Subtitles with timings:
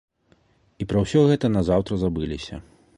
[0.81, 2.55] І пра ўсё гэта назаўтра забыліся.